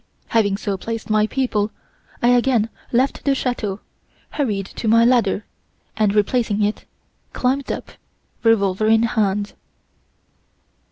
[0.29, 1.69] "Having so placed my people,
[2.23, 3.81] I again left the chateau,
[4.31, 5.45] hurried to my ladder,
[5.95, 6.85] and, replacing it,
[7.33, 7.91] climbed up,
[8.41, 9.53] revolver in hand.